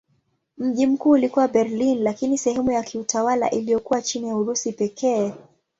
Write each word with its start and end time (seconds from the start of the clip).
Mji 0.57 0.85
mkuu 0.87 1.09
ulikuwa 1.09 1.47
Berlin 1.47 2.03
lakini 2.03 2.37
sehemu 2.37 2.71
ya 2.71 2.83
kiutawala 2.83 3.49
iliyokuwa 3.49 4.01
chini 4.01 4.27
ya 4.27 4.35
Urusi 4.35 4.71
pekee. 4.73 5.31